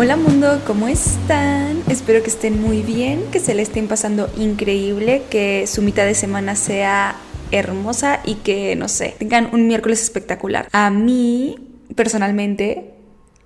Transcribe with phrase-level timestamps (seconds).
[0.00, 1.82] Hola mundo, ¿cómo están?
[1.88, 6.14] Espero que estén muy bien, que se le estén pasando increíble, que su mitad de
[6.14, 7.16] semana sea
[7.50, 10.68] hermosa y que, no sé, tengan un miércoles espectacular.
[10.70, 11.56] A mí,
[11.96, 12.94] personalmente,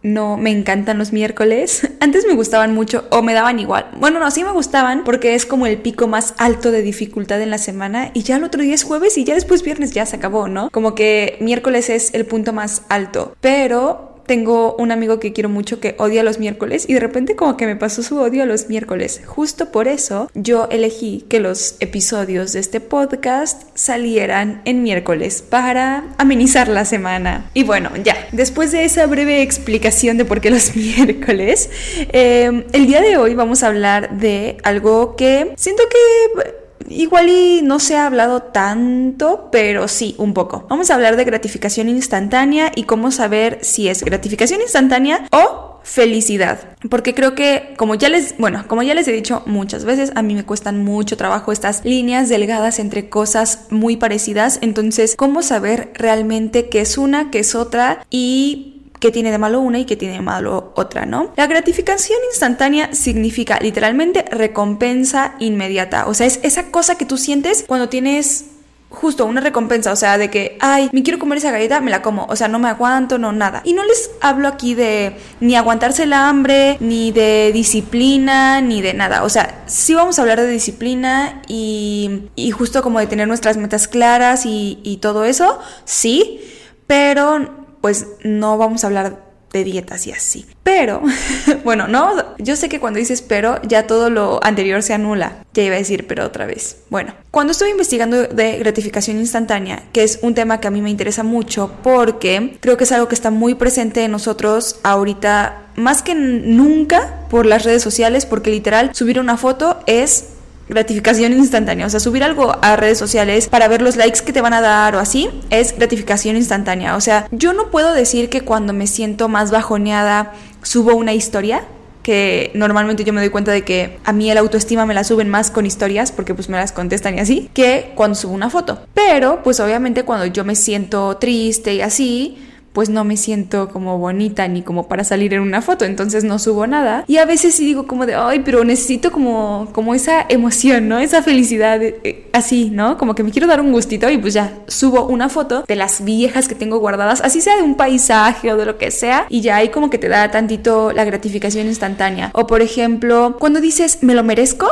[0.02, 1.88] no me encantan los miércoles.
[2.00, 3.87] Antes me gustaban mucho o me daban igual.
[3.98, 7.48] Bueno, no, sí me gustaban porque es como el pico más alto de dificultad en
[7.48, 10.16] la semana y ya el otro día es jueves y ya después viernes ya se
[10.16, 10.69] acabó, ¿no?
[10.69, 13.34] Como que miércoles es el punto más alto.
[13.41, 17.59] Pero tengo un amigo que quiero mucho que odia los miércoles y de repente como
[17.59, 19.20] que me pasó su odio a los miércoles.
[19.27, 26.14] Justo por eso yo elegí que los episodios de este podcast salieran en miércoles para
[26.16, 27.50] amenizar la semana.
[27.52, 31.68] Y bueno, ya, después de esa breve explicación de por qué los miércoles,
[31.98, 37.60] eh, el día de hoy vamos a hablar de algo que siento que Igual y
[37.62, 40.66] no se ha hablado tanto, pero sí, un poco.
[40.68, 46.76] Vamos a hablar de gratificación instantánea y cómo saber si es gratificación instantánea o felicidad.
[46.88, 50.23] Porque creo que, como ya les, bueno, como ya les he dicho muchas veces, a
[50.23, 54.59] mí me cuestan mucho trabajo estas líneas delgadas entre cosas muy parecidas.
[54.62, 58.04] Entonces, ¿cómo saber realmente qué es una, qué es otra?
[58.10, 61.32] Y qué tiene de malo una y qué tiene de malo otra, ¿no?
[61.36, 67.64] La gratificación instantánea significa literalmente recompensa inmediata, o sea, es esa cosa que tú sientes
[67.66, 68.44] cuando tienes
[68.91, 72.00] justo una recompensa, o sea, de que, ay, me quiero comer esa galleta, me la
[72.00, 73.62] como, o sea, no me aguanto, no nada.
[73.64, 78.94] Y no les hablo aquí de ni aguantarse el hambre, ni de disciplina, ni de
[78.94, 79.25] nada.
[79.25, 83.56] O sea, sí vamos a hablar de disciplina y, y justo como de tener nuestras
[83.56, 86.41] metas claras y, y todo eso, sí,
[86.86, 90.47] pero pues no vamos a hablar de dietas y así.
[90.62, 91.03] Pero,
[91.65, 95.44] bueno, no, yo sé que cuando dices pero, ya todo lo anterior se anula.
[95.53, 96.78] Ya iba a decir pero otra vez.
[96.88, 100.91] Bueno, cuando estoy investigando de gratificación instantánea, que es un tema que a mí me
[100.91, 106.03] interesa mucho porque creo que es algo que está muy presente en nosotros ahorita, más
[106.03, 110.28] que nunca por las redes sociales, porque literal subir una foto es
[110.72, 111.86] gratificación instantánea.
[111.86, 114.60] O sea, subir algo a redes sociales para ver los likes que te van a
[114.60, 116.97] dar o así es gratificación instantánea.
[116.97, 120.32] O sea, yo no puedo decir que cuando me siento más bajoneada
[120.62, 121.64] subo una historia
[122.02, 125.28] que normalmente yo me doy cuenta de que a mí el autoestima me la suben
[125.28, 128.80] más con historias porque pues me las contestan y así que cuando subo una foto.
[128.94, 132.38] Pero pues obviamente cuando yo me siento triste y así,
[132.72, 136.38] pues no me siento como bonita ni como para salir en una foto, entonces no
[136.38, 137.05] subo nada.
[137.06, 140.99] Y a veces sí digo como de, ay, pero necesito como, como esa emoción, ¿no?
[140.99, 142.97] Esa felicidad eh, así, ¿no?
[142.99, 146.05] Como que me quiero dar un gustito y pues ya subo una foto de las
[146.05, 149.41] viejas que tengo guardadas, así sea de un paisaje o de lo que sea, y
[149.41, 152.31] ya ahí como que te da tantito la gratificación instantánea.
[152.34, 154.66] O por ejemplo, cuando dices, me lo merezco,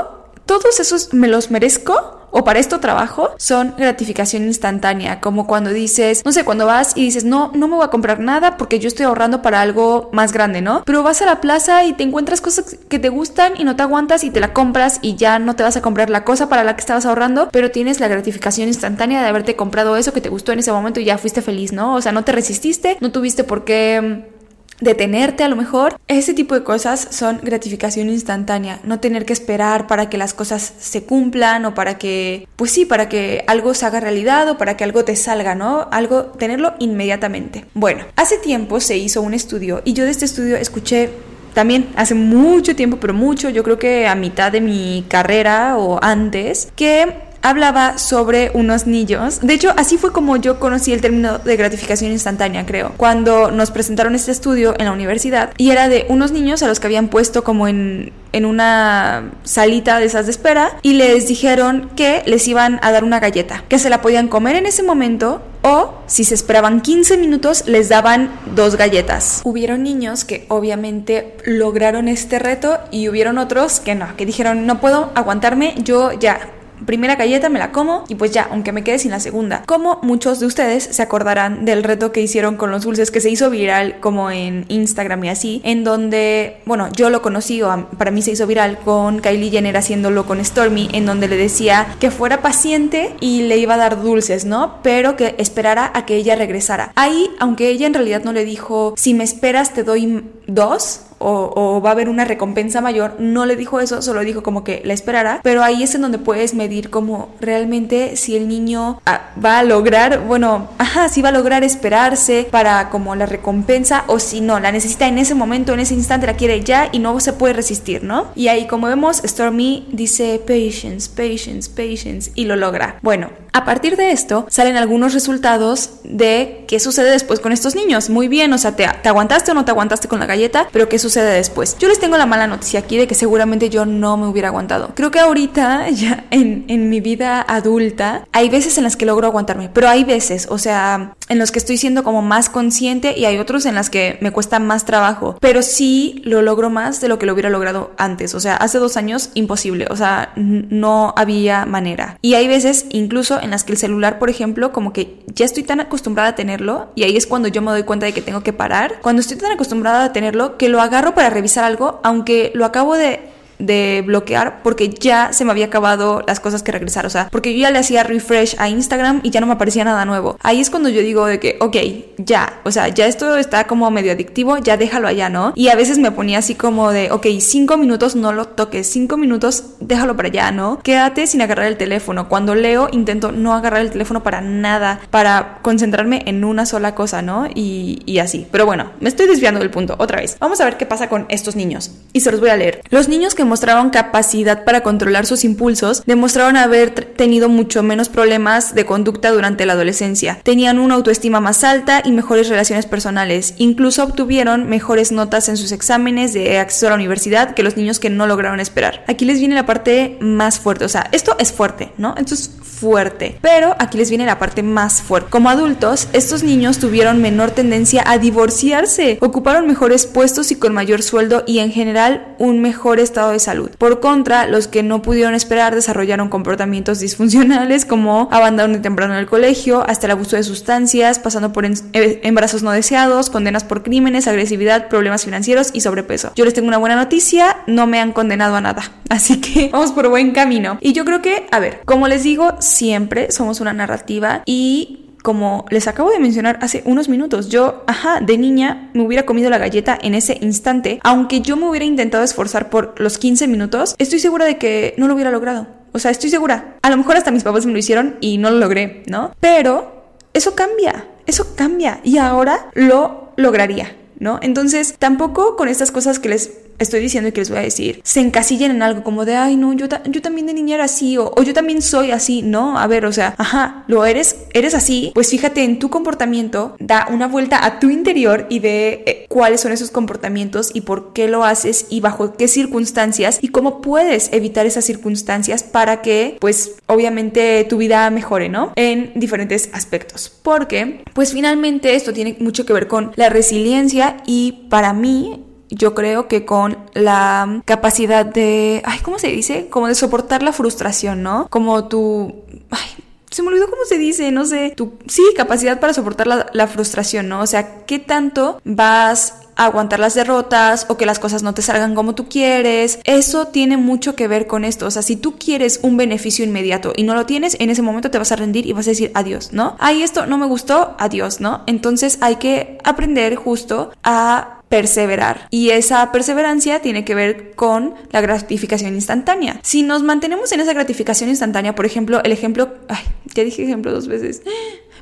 [0.46, 6.22] todos esos me los merezco o para esto trabajo son gratificación instantánea, como cuando dices,
[6.24, 8.88] no sé, cuando vas y dices, no, no me voy a comprar nada porque yo
[8.88, 10.82] estoy ahorrando para algo más grande, ¿no?
[10.84, 13.82] Pero vas a la plaza y te encuentras cosas que te gustan y no te
[13.82, 16.64] aguantas y te la compras y ya no te vas a comprar la cosa para
[16.64, 20.28] la que estabas ahorrando, pero tienes la gratificación instantánea de haberte comprado eso que te
[20.28, 21.94] gustó en ese momento y ya fuiste feliz, ¿no?
[21.94, 24.39] O sea, no te resististe, no tuviste por qué
[24.80, 25.98] detenerte a lo mejor.
[26.08, 30.72] Ese tipo de cosas son gratificación instantánea, no tener que esperar para que las cosas
[30.78, 34.76] se cumplan o para que, pues sí, para que algo se haga realidad o para
[34.76, 35.88] que algo te salga, ¿no?
[35.90, 37.64] Algo, tenerlo inmediatamente.
[37.74, 41.10] Bueno, hace tiempo se hizo un estudio y yo de este estudio escuché
[41.54, 45.98] también hace mucho tiempo, pero mucho, yo creo que a mitad de mi carrera o
[46.02, 49.40] antes, que hablaba sobre unos niños.
[49.40, 52.92] De hecho, así fue como yo conocí el término de gratificación instantánea, creo.
[52.96, 56.80] Cuando nos presentaron este estudio en la universidad y era de unos niños a los
[56.80, 61.90] que habían puesto como en, en una salita de esas de espera y les dijeron
[61.96, 65.42] que les iban a dar una galleta, que se la podían comer en ese momento
[65.62, 69.42] o si se esperaban 15 minutos les daban dos galletas.
[69.44, 74.80] Hubieron niños que obviamente lograron este reto y hubieron otros que no, que dijeron no
[74.80, 76.40] puedo aguantarme, yo ya
[76.86, 79.62] primera galleta me la como y pues ya, aunque me quede sin la segunda.
[79.66, 83.30] Como muchos de ustedes se acordarán del reto que hicieron con los dulces que se
[83.30, 88.10] hizo viral como en Instagram y así, en donde, bueno, yo lo conocí o para
[88.10, 92.10] mí se hizo viral con Kylie Jenner haciéndolo con Stormy, en donde le decía que
[92.10, 94.78] fuera paciente y le iba a dar dulces, ¿no?
[94.82, 96.92] Pero que esperara a que ella regresara.
[96.96, 101.80] Ahí, aunque ella en realidad no le dijo, si me esperas te doy dos, o,
[101.84, 104.94] va a haber una recompensa mayor, no le dijo eso, solo dijo como que la
[104.94, 109.58] esperará, pero ahí es en donde puedes medir como realmente si el niño ah, va
[109.58, 114.40] a lograr, bueno, ajá, si va a lograr esperarse para como la recompensa o si
[114.40, 117.32] no, la necesita en ese momento, en ese instante, la quiere ya y no se
[117.32, 118.28] puede resistir, ¿no?
[118.34, 122.96] Y ahí como vemos, Stormy dice patience, patience, patience y lo logra.
[123.02, 128.10] Bueno, A partir de esto salen algunos resultados de qué sucede después con estos niños.
[128.10, 130.88] Muy bien, o sea, te, te aguantaste o no te aguantaste con la galleta, pero
[130.88, 131.76] qué sucede después.
[131.78, 134.92] Yo les tengo la mala noticia aquí de que seguramente yo no me hubiera aguantado.
[134.94, 139.26] Creo que ahorita, ya en, en mi vida adulta, hay veces en las que logro
[139.26, 143.24] aguantarme, pero hay veces, o sea, en los que estoy siendo como más consciente y
[143.24, 147.08] hay otros en las que me cuesta más trabajo, pero sí lo logro más de
[147.08, 148.34] lo que lo hubiera logrado antes.
[148.34, 152.18] O sea, hace dos años imposible, o sea, no había manera.
[152.20, 155.62] Y hay veces incluso en las que el celular, por ejemplo, como que ya estoy
[155.62, 158.42] tan acostumbrada a tenerlo y ahí es cuando yo me doy cuenta de que tengo
[158.42, 158.98] que parar.
[159.00, 162.96] Cuando estoy tan acostumbrada a tenerlo que lo agarro para revisar algo, aunque lo acabo
[162.96, 163.20] de
[163.60, 167.06] de bloquear porque ya se me había acabado las cosas que regresar.
[167.06, 169.84] O sea, porque yo ya le hacía refresh a Instagram y ya no me aparecía
[169.84, 170.36] nada nuevo.
[170.42, 171.76] Ahí es cuando yo digo de que, ok,
[172.18, 175.52] ya, o sea, ya esto está como medio adictivo, ya déjalo allá, ¿no?
[175.54, 179.16] Y a veces me ponía así como de, ok, cinco minutos no lo toques, cinco
[179.16, 180.80] minutos déjalo para allá, ¿no?
[180.82, 182.28] Quédate sin agarrar el teléfono.
[182.28, 187.22] Cuando leo intento no agarrar el teléfono para nada, para concentrarme en una sola cosa,
[187.22, 187.46] ¿no?
[187.54, 188.46] Y, y así.
[188.50, 190.36] Pero bueno, me estoy desviando del punto otra vez.
[190.40, 191.92] Vamos a ver qué pasa con estos niños.
[192.12, 192.82] Y se los voy a leer.
[192.90, 198.76] Los niños que mostraron capacidad para controlar sus impulsos, demostraron haber tenido mucho menos problemas
[198.76, 200.38] de conducta durante la adolescencia.
[200.44, 203.54] Tenían una autoestima más alta y mejores relaciones personales.
[203.58, 207.98] Incluso obtuvieron mejores notas en sus exámenes de acceso a la universidad que los niños
[207.98, 209.04] que no lograron esperar.
[209.08, 212.14] Aquí les viene la parte más fuerte, o sea, esto es fuerte, ¿no?
[212.16, 213.36] Esto es fuerte.
[213.42, 215.28] Pero aquí les viene la parte más fuerte.
[215.28, 221.02] Como adultos, estos niños tuvieron menor tendencia a divorciarse, ocuparon mejores puestos y con mayor
[221.02, 223.70] sueldo y en general un mejor estado de salud.
[223.78, 229.26] Por contra, los que no pudieron esperar desarrollaron comportamientos disfuncionales como abandono temprano en el
[229.26, 234.28] colegio, hasta el abuso de sustancias, pasando por eh, embarazos no deseados, condenas por crímenes,
[234.28, 236.32] agresividad, problemas financieros y sobrepeso.
[236.36, 238.82] Yo les tengo una buena noticia, no me han condenado a nada.
[239.08, 240.78] Así que vamos por buen camino.
[240.80, 245.66] Y yo creo que, a ver, como les digo, siempre somos una narrativa y como
[245.70, 249.58] les acabo de mencionar hace unos minutos, yo, ajá, de niña me hubiera comido la
[249.58, 254.18] galleta en ese instante, aunque yo me hubiera intentado esforzar por los 15 minutos, estoy
[254.18, 255.66] segura de que no lo hubiera logrado.
[255.92, 256.76] O sea, estoy segura.
[256.82, 259.34] A lo mejor hasta mis papás me lo hicieron y no lo logré, ¿no?
[259.40, 264.38] Pero eso cambia, eso cambia y ahora lo lograría, ¿no?
[264.42, 268.00] Entonces, tampoco con estas cosas que les estoy diciendo y que les voy a decir,
[268.02, 271.16] se encasillen en algo como de, ay, no, yo, yo también de niña era así,
[271.16, 275.12] o, yo también soy así, no, a ver, o sea, ajá, lo eres, eres así,
[275.14, 279.60] pues fíjate en tu comportamiento, da una vuelta a tu interior y ve eh, cuáles
[279.60, 284.32] son esos comportamientos y por qué lo haces y bajo qué circunstancias y cómo puedes
[284.32, 288.72] evitar esas circunstancias para que, pues, obviamente tu vida mejore, ¿no?
[288.76, 290.32] En diferentes aspectos.
[290.42, 295.94] Porque, pues, finalmente esto tiene mucho que ver con la resiliencia y para mí yo
[295.94, 299.68] creo que con la capacidad de, ay, ¿cómo se dice?
[299.70, 301.46] Como de soportar la frustración, ¿no?
[301.48, 302.34] Como tu,
[302.70, 306.66] ay, se me olvidó cómo se dice, no sé, tu, sí, capacidad para soportar la,
[306.66, 307.40] frustración, ¿no?
[307.40, 311.60] O sea, ¿qué tanto vas a aguantar las derrotas o que las cosas no te
[311.60, 312.98] salgan como tú quieres.
[313.04, 314.86] Eso tiene mucho que ver con esto.
[314.86, 318.10] O sea, si tú quieres un beneficio inmediato y no lo tienes, en ese momento
[318.10, 319.76] te vas a rendir y vas a decir adiós, ¿no?
[319.78, 321.62] Ay, esto no me gustó, adiós, ¿no?
[321.66, 325.48] Entonces hay que aprender justo a perseverar.
[325.50, 329.58] Y esa perseverancia tiene que ver con la gratificación instantánea.
[329.62, 333.02] Si nos mantenemos en esa gratificación instantánea, por ejemplo, el ejemplo, ay,
[333.34, 334.42] ya dije ejemplo dos veces.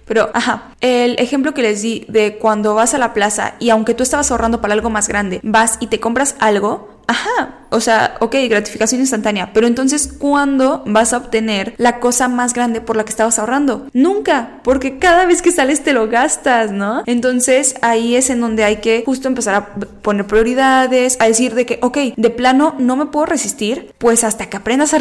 [0.07, 3.93] Pero, ajá, el ejemplo que les di de cuando vas a la plaza y aunque
[3.93, 8.17] tú estabas ahorrando para algo más grande, vas y te compras algo, Ajá, o sea,
[8.21, 13.05] ok, gratificación instantánea, pero entonces, ¿cuándo vas a obtener la cosa más grande por la
[13.05, 13.89] que estabas ahorrando?
[13.95, 17.03] Nunca, porque cada vez que sales te lo gastas, ¿no?
[17.07, 21.65] Entonces ahí es en donde hay que justo empezar a poner prioridades, a decir de
[21.65, 24.99] que, ok, de plano no me puedo resistir, pues hasta que aprendas a,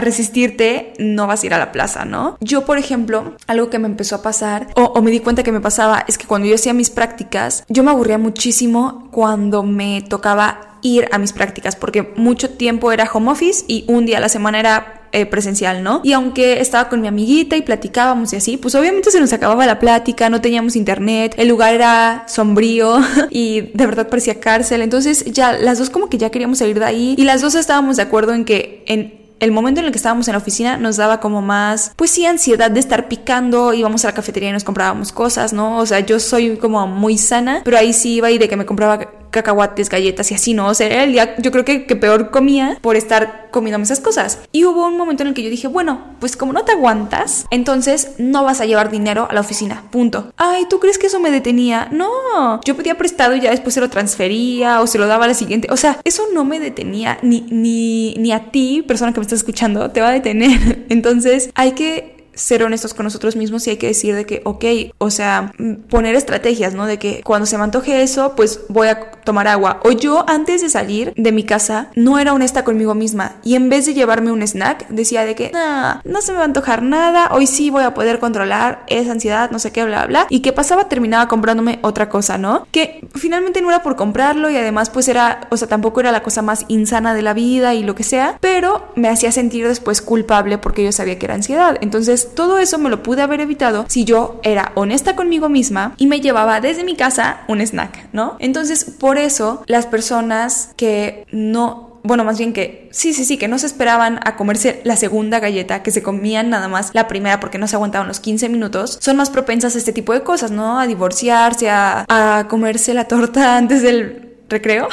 [0.00, 2.36] resistirte, no vas a ir a la plaza, ¿no?
[2.40, 5.60] Yo, por ejemplo, algo que me empezó a pasar, o me di cuenta que me
[5.60, 10.73] pasaba, es que cuando yo hacía mis prácticas, yo me aburría muchísimo cuando me tocaba
[10.84, 14.28] ir a mis prácticas porque mucho tiempo era home office y un día a la
[14.28, 16.00] semana era eh, presencial, ¿no?
[16.04, 19.64] Y aunque estaba con mi amiguita y platicábamos y así, pues obviamente se nos acababa
[19.64, 22.98] la plática, no teníamos internet, el lugar era sombrío
[23.30, 26.84] y de verdad parecía cárcel, entonces ya las dos como que ya queríamos salir de
[26.84, 29.98] ahí y las dos estábamos de acuerdo en que en el momento en el que
[29.98, 34.04] estábamos en la oficina nos daba como más, pues sí, ansiedad de estar picando, íbamos
[34.04, 35.78] a la cafetería y nos comprábamos cosas, ¿no?
[35.78, 38.66] O sea, yo soy como muy sana, pero ahí sí iba y de que me
[38.66, 40.68] compraba cacahuates, galletas y así, ¿no?
[40.68, 44.38] O sea, era el día, yo creo que, peor comía por estar comiéndome esas cosas.
[44.52, 47.46] Y hubo un momento en el que yo dije, bueno, pues como no te aguantas,
[47.50, 50.32] entonces no vas a llevar dinero a la oficina, punto.
[50.36, 51.88] Ay, ¿tú crees que eso me detenía?
[51.90, 55.28] No, yo pedía prestado y ya después se lo transfería o se lo daba a
[55.28, 55.68] la siguiente.
[55.70, 59.40] O sea, eso no me detenía, ni, ni, ni a ti, persona que me estás
[59.40, 60.86] escuchando, te va a detener.
[60.88, 64.64] Entonces hay que ser honestos con nosotros mismos y hay que decir de que, ok,
[64.98, 65.52] o sea,
[65.88, 66.86] poner estrategias, ¿no?
[66.86, 69.80] De que cuando se me antoje eso, pues voy a tomar agua.
[69.84, 73.68] O yo antes de salir de mi casa no era honesta conmigo misma y en
[73.68, 76.82] vez de llevarme un snack, decía de que, nah, no se me va a antojar
[76.82, 80.26] nada, hoy sí voy a poder controlar esa ansiedad, no sé qué, bla, bla.
[80.30, 82.66] Y qué pasaba, terminaba comprándome otra cosa, ¿no?
[82.70, 86.22] Que finalmente no era por comprarlo y además pues era, o sea, tampoco era la
[86.22, 90.02] cosa más insana de la vida y lo que sea, pero me hacía sentir después
[90.02, 91.76] culpable porque yo sabía que era ansiedad.
[91.80, 96.06] Entonces todo eso me lo pude haber evitado si yo era honesta conmigo misma y
[96.06, 98.36] me llevaba desde mi casa un snack, ¿no?
[98.38, 103.48] Entonces por eso las personas que no bueno, más bien que sí, sí, sí, que
[103.48, 107.40] no se esperaban a comerse la segunda galleta, que se comían nada más la primera
[107.40, 110.50] porque no se aguantaban los 15 minutos, son más propensas a este tipo de cosas,
[110.50, 110.78] ¿no?
[110.78, 114.86] A divorciarse, a, a comerse la torta antes del recreo,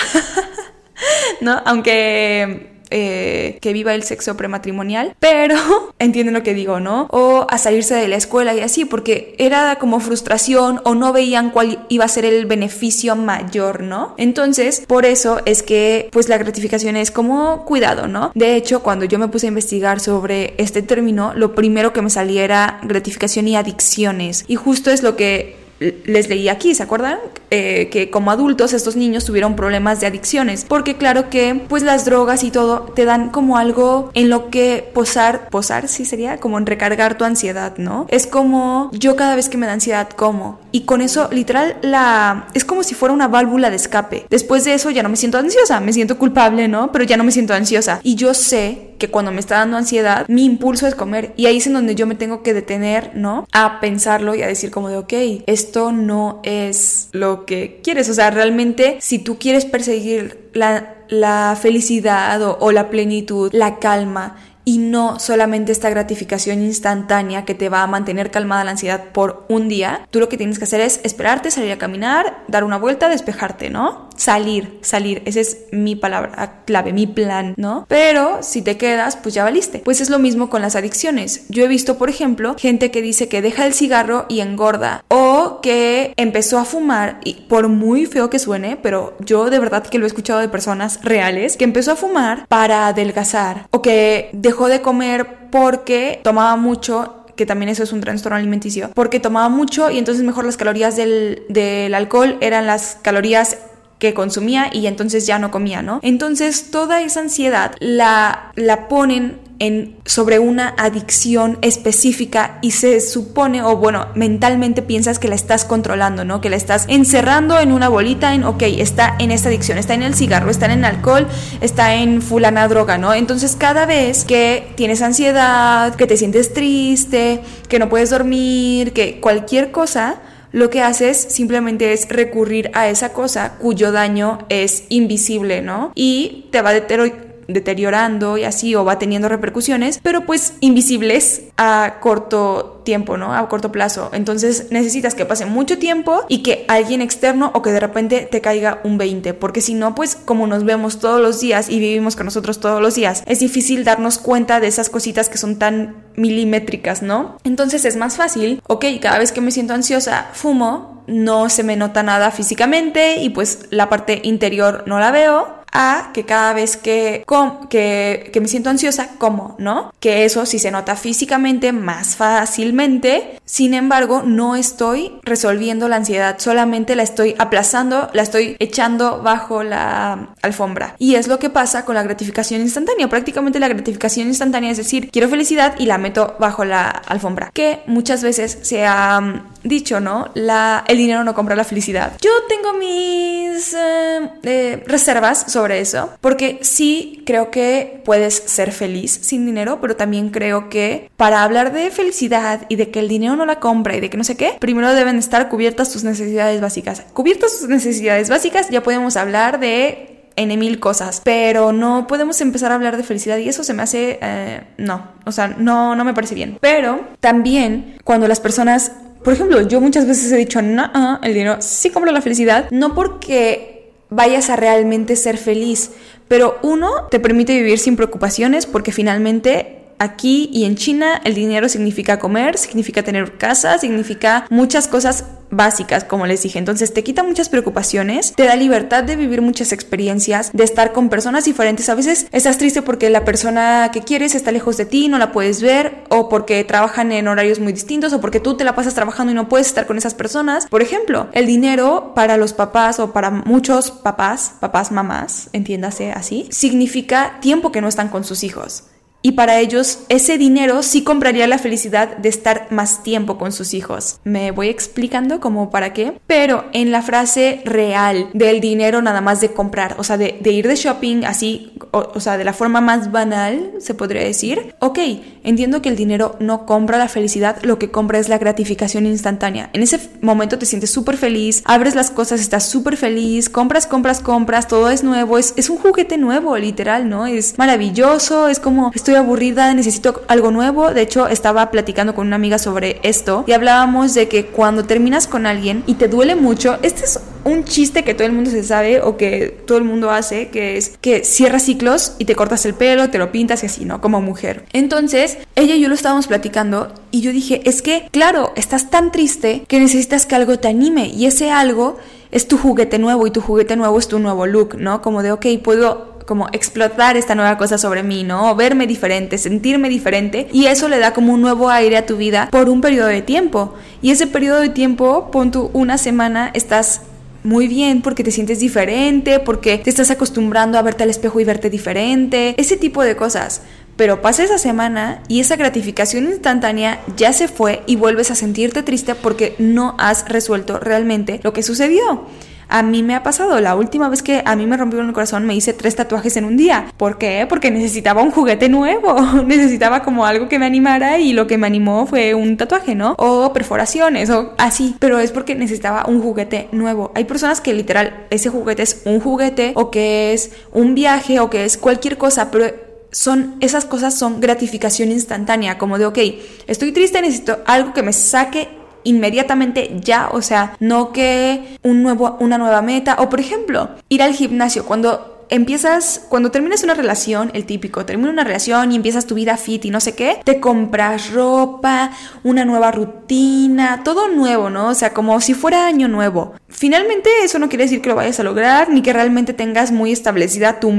[1.42, 1.62] ¿no?
[1.66, 5.56] Aunque eh, que viva el sexo prematrimonial, pero
[6.00, 7.08] entienden lo que digo, ¿no?
[7.10, 11.52] O a salirse de la escuela y así, porque era como frustración o no veían
[11.52, 14.14] cuál iba a ser el beneficio mayor, ¿no?
[14.18, 18.32] Entonces, por eso es que pues la gratificación es como cuidado, ¿no?
[18.36, 22.10] De hecho, cuando yo me puse a investigar sobre este término, lo primero que me
[22.10, 24.46] salía era gratificación y adicciones.
[24.48, 27.18] Y justo es lo que les leí aquí, ¿se acuerdan?
[27.50, 32.06] Eh, que como adultos estos niños tuvieron problemas de adicciones, porque claro que pues las
[32.06, 36.58] drogas y todo te dan como algo en lo que posar, posar sí sería como
[36.58, 38.06] en recargar tu ansiedad, ¿no?
[38.10, 42.48] Es como yo cada vez que me da ansiedad como y con eso literal la
[42.54, 44.26] es como si fuera una válvula de escape.
[44.30, 46.92] Después de eso ya no me siento ansiosa, me siento culpable, ¿no?
[46.92, 50.28] Pero ya no me siento ansiosa y yo sé que cuando me está dando ansiedad,
[50.28, 51.34] mi impulso es comer.
[51.36, 53.48] Y ahí es en donde yo me tengo que detener, ¿no?
[53.52, 55.14] A pensarlo y a decir como de, ok,
[55.48, 58.10] esto no es lo que quieres.
[58.10, 63.80] O sea, realmente si tú quieres perseguir la, la felicidad o, o la plenitud, la
[63.80, 69.06] calma, y no solamente esta gratificación instantánea que te va a mantener calmada la ansiedad
[69.12, 70.08] por un día.
[70.12, 73.72] Tú lo que tienes que hacer es esperarte, salir a caminar, dar una vuelta, despejarte,
[73.72, 74.10] ¿no?
[74.22, 75.24] Salir, salir.
[75.26, 77.88] Esa es mi palabra clave, mi plan, ¿no?
[77.90, 79.80] Pero si te quedas, pues ya valiste.
[79.80, 81.46] Pues es lo mismo con las adicciones.
[81.50, 85.60] Yo he visto, por ejemplo, gente que dice que deja el cigarro y engorda o
[85.64, 89.98] que empezó a fumar y por muy feo que suene, pero yo de verdad que
[89.98, 94.68] lo he escuchado de personas reales que empezó a fumar para adelgazar o que dejó
[94.68, 99.90] de comer porque tomaba mucho que también eso es un trastorno alimenticio, porque tomaba mucho
[99.90, 103.58] y entonces mejor las calorías del, del alcohol eran las calorías
[104.02, 106.00] que consumía y entonces ya no comía, ¿no?
[106.02, 113.62] Entonces toda esa ansiedad la, la ponen en, sobre una adicción específica y se supone,
[113.62, 116.42] o bueno, mentalmente piensas que la estás controlando, ¿no?
[116.42, 120.02] Que la estás encerrando en una bolita, en, ok, está en esta adicción, está en
[120.02, 121.28] el cigarro, está en el alcohol,
[121.62, 123.14] está en fulana droga, ¿no?
[123.14, 129.20] Entonces cada vez que tienes ansiedad, que te sientes triste, que no puedes dormir, que
[129.20, 135.62] cualquier cosa, lo que haces simplemente es recurrir a esa cosa cuyo daño es invisible,
[135.62, 135.92] ¿no?
[135.96, 141.44] Y te va a deteriorar deteriorando y así o va teniendo repercusiones, pero pues invisibles
[141.58, 143.34] a corto tiempo, ¿no?
[143.34, 144.10] A corto plazo.
[144.14, 148.42] Entonces necesitas que pase mucho tiempo y que alguien externo o que de repente te
[148.42, 152.16] caiga un 20, porque si no, pues como nos vemos todos los días y vivimos
[152.16, 156.04] con nosotros todos los días, es difícil darnos cuenta de esas cositas que son tan
[156.16, 157.38] milimétricas, ¿no?
[157.44, 161.76] Entonces es más fácil, ok, cada vez que me siento ansiosa, fumo, no se me
[161.76, 166.78] nota nada físicamente y pues la parte interior no la veo, a que cada vez
[166.78, 167.26] que,
[167.70, 169.94] que, que, me siento ansiosa, como, ¿no?
[170.00, 176.38] Que eso sí se nota físicamente más fácilmente, sin embargo, no estoy resolviendo la ansiedad,
[176.40, 180.96] solamente la estoy aplazando, la estoy echando bajo la alfombra.
[180.98, 183.10] Y es lo que pasa con la gratificación instantánea.
[183.10, 187.82] Prácticamente la gratificación instantánea es decir, quiero felicidad y la meto bajo la alfombra, que
[187.88, 189.20] muchas veces se ha
[189.64, 190.30] dicho, ¿no?
[190.34, 192.14] La, el dinero no compra la felicidad.
[192.22, 199.12] Yo tengo mis eh, eh, reservas sobre eso, porque sí creo que puedes ser feliz
[199.12, 203.36] sin dinero, pero también creo que para hablar de felicidad y de que el dinero
[203.36, 206.62] no la compra y de que no sé qué, primero deben estar cubiertas tus necesidades
[206.62, 207.04] básicas.
[207.14, 212.72] Cubiertas tus necesidades básicas, ya podemos hablar de N mil cosas, pero no podemos empezar
[212.72, 216.06] a hablar de felicidad y eso se me hace, eh, no, o sea, no, no
[216.06, 216.58] me parece bien.
[216.62, 221.58] Pero también cuando las personas por ejemplo, yo muchas veces he dicho, no, el dinero
[221.60, 223.71] sí compra la felicidad, no porque
[224.12, 225.92] vayas a realmente ser feliz,
[226.28, 231.70] pero uno te permite vivir sin preocupaciones porque finalmente Aquí y en China el dinero
[231.70, 236.58] significa comer, significa tener casa, significa muchas cosas básicas, como les dije.
[236.58, 241.10] Entonces te quita muchas preocupaciones, te da libertad de vivir muchas experiencias, de estar con
[241.10, 241.90] personas diferentes.
[241.90, 245.32] A veces estás triste porque la persona que quieres está lejos de ti, no la
[245.32, 248.94] puedes ver, o porque trabajan en horarios muy distintos, o porque tú te la pasas
[248.94, 250.66] trabajando y no puedes estar con esas personas.
[250.68, 256.48] Por ejemplo, el dinero para los papás o para muchos papás, papás, mamás, entiéndase así,
[256.52, 258.86] significa tiempo que no están con sus hijos
[259.22, 263.74] y para ellos ese dinero sí compraría la felicidad de estar más tiempo con sus
[263.74, 264.20] hijos.
[264.24, 269.42] Me voy explicando como para qué, pero en la frase real del dinero nada más
[269.42, 273.12] de comprar, o sea, de, ir de shopping así, o, sea, de la forma más
[273.12, 275.00] banal, se podría decir, ok,
[275.44, 279.70] entiendo que el dinero no compra la felicidad, lo que compra es la gratificación instantánea.
[279.74, 284.20] En ese momento te sientes súper feliz, abres las cosas, estás súper feliz, compras, compras,
[284.20, 287.28] compras, todo es nuevo, es, es un juguete nuevo, literal, ¿no?
[287.28, 290.94] Es maravilloso, es como aburrida, necesito algo nuevo.
[290.94, 295.28] De hecho, estaba platicando con una amiga sobre esto y hablábamos de que cuando terminas
[295.28, 298.64] con alguien y te duele mucho, este es un chiste que todo el mundo se
[298.64, 302.66] sabe o que todo el mundo hace, que es que cierras ciclos y te cortas
[302.66, 304.02] el pelo, te lo pintas y así, ¿no?
[304.02, 304.66] Como mujer.
[304.74, 309.12] Entonces, ella y yo lo estábamos platicando y yo dije, es que, claro, estás tan
[309.12, 311.98] triste que necesitas que algo te anime y ese algo
[312.32, 315.02] es tu juguete nuevo y tu juguete nuevo es tu nuevo look, ¿no?
[315.02, 318.52] Como de, ok, puedo como explotar esta nueva cosa sobre mí, ¿no?
[318.52, 322.18] O verme diferente, sentirme diferente y eso le da como un nuevo aire a tu
[322.18, 323.74] vida por un periodo de tiempo.
[324.02, 327.02] Y ese periodo de tiempo, pon tú una semana, estás
[327.44, 331.46] muy bien porque te sientes diferente, porque te estás acostumbrando a verte al espejo y
[331.46, 333.62] verte diferente, ese tipo de cosas.
[333.96, 338.84] Pero pasa esa semana y esa gratificación instantánea ya se fue y vuelves a sentirte
[338.84, 342.26] triste porque no has resuelto realmente lo que sucedió.
[342.72, 345.46] A mí me ha pasado, la última vez que a mí me rompieron el corazón
[345.46, 346.86] me hice tres tatuajes en un día.
[346.96, 347.46] ¿Por qué?
[347.50, 349.14] Porque necesitaba un juguete nuevo,
[349.46, 353.16] necesitaba como algo que me animara y lo que me animó fue un tatuaje, ¿no?
[353.18, 357.12] O perforaciones o así, pero es porque necesitaba un juguete nuevo.
[357.14, 361.50] Hay personas que literal ese juguete es un juguete o que es un viaje o
[361.50, 362.68] que es cualquier cosa, pero
[363.12, 366.20] son esas cosas son gratificación instantánea, como de ok,
[366.68, 372.38] estoy triste, necesito algo que me saque inmediatamente ya, o sea, no que un nuevo,
[372.40, 377.52] una nueva meta, o por ejemplo, ir al gimnasio cuando empiezas, cuando terminas una relación,
[377.54, 380.60] el típico, termina una relación y empiezas tu vida fit y no sé qué, te
[380.60, 382.12] compras ropa,
[382.44, 384.88] una nueva rutina, todo nuevo, ¿no?
[384.88, 386.54] O sea, como si fuera año nuevo.
[386.70, 390.14] Finalmente eso no quiere decir que lo vayas a lograr ni que realmente tengas muy
[390.14, 390.94] establecida tu,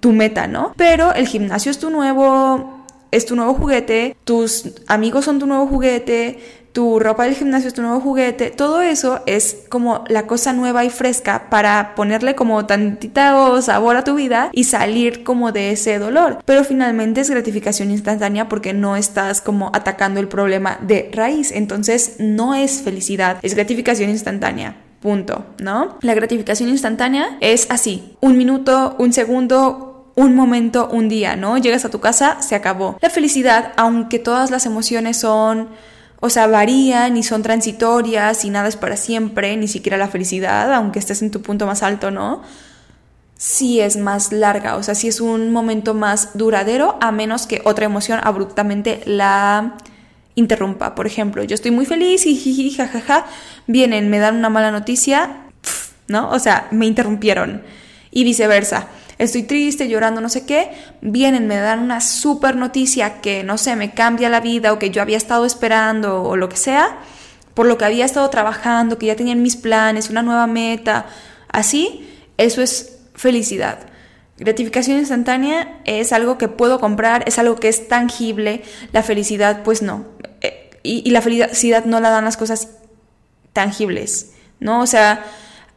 [0.00, 0.74] tu meta, ¿no?
[0.76, 2.76] Pero el gimnasio es tu nuevo
[3.12, 7.72] es tu nuevo juguete, tus amigos son tu nuevo juguete, tu ropa del gimnasio es
[7.72, 12.66] tu nuevo juguete, todo eso es como la cosa nueva y fresca para ponerle como
[12.66, 16.40] tantita sabor a tu vida y salir como de ese dolor.
[16.44, 22.16] Pero finalmente es gratificación instantánea porque no estás como atacando el problema de raíz, entonces
[22.18, 24.76] no es felicidad, es gratificación instantánea.
[25.00, 25.96] Punto, ¿no?
[26.02, 31.56] La gratificación instantánea es así, un minuto, un segundo, un momento, un día, ¿no?
[31.56, 32.98] Llegas a tu casa, se acabó.
[33.00, 35.70] La felicidad, aunque todas las emociones son
[36.20, 40.72] o sea, varían y son transitorias y nada es para siempre, ni siquiera la felicidad,
[40.72, 42.42] aunque estés en tu punto más alto, ¿no?
[43.36, 47.60] Sí es más larga, o sea, sí es un momento más duradero, a menos que
[47.64, 49.74] otra emoción abruptamente la
[50.36, 50.94] interrumpa.
[50.94, 53.26] Por ejemplo, yo estoy muy feliz y jiji, jajaja,
[53.66, 55.36] vienen, me dan una mala noticia,
[56.08, 56.30] ¿no?
[56.30, 57.62] O sea, me interrumpieron.
[58.10, 63.42] Y viceversa estoy triste, llorando, no sé qué, vienen, me dan una super noticia que,
[63.42, 66.56] no sé, me cambia la vida o que yo había estado esperando o lo que
[66.56, 66.98] sea,
[67.54, 71.06] por lo que había estado trabajando, que ya tenían mis planes, una nueva meta,
[71.48, 73.78] así, eso es felicidad.
[74.38, 79.80] Gratificación instantánea es algo que puedo comprar, es algo que es tangible, la felicidad pues
[79.80, 80.04] no.
[80.42, 82.68] Eh, y, y la felicidad no la dan las cosas
[83.54, 84.82] tangibles, ¿no?
[84.82, 85.24] O sea,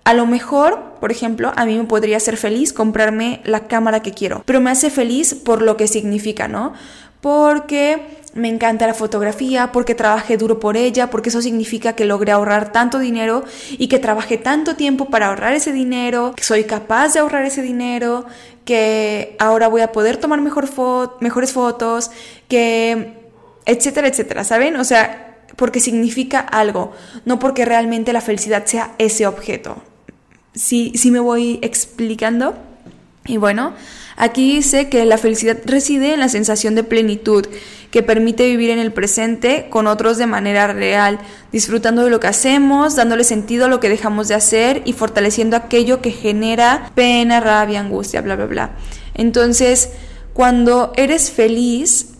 [0.09, 4.11] a lo mejor, por ejemplo, a mí me podría hacer feliz comprarme la cámara que
[4.11, 6.73] quiero, pero me hace feliz por lo que significa, ¿no?
[7.21, 12.31] Porque me encanta la fotografía, porque trabajé duro por ella, porque eso significa que logré
[12.31, 13.43] ahorrar tanto dinero
[13.73, 17.61] y que trabajé tanto tiempo para ahorrar ese dinero, que soy capaz de ahorrar ese
[17.61, 18.25] dinero,
[18.65, 20.67] que ahora voy a poder tomar mejor
[21.19, 22.09] mejores fotos,
[22.47, 23.13] que
[23.67, 24.75] etcétera, etcétera, ¿saben?
[24.77, 26.93] O sea, porque significa algo,
[27.25, 29.83] no porque realmente la felicidad sea ese objeto
[30.59, 32.55] sí, me voy explicando.
[33.25, 33.73] Y bueno,
[34.17, 37.45] aquí dice que la felicidad reside en la sensación de plenitud
[37.91, 41.19] que permite vivir en el presente con otros de manera real,
[41.51, 45.55] disfrutando de lo que hacemos, dándole sentido a lo que dejamos de hacer y fortaleciendo
[45.55, 48.71] aquello que genera pena, rabia, angustia, bla, bla, bla.
[49.13, 49.89] Entonces,
[50.33, 52.13] cuando eres feliz,